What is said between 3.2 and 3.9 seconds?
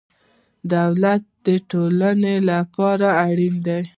اړین دی.